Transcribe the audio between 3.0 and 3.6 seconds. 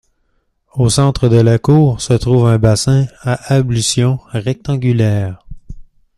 à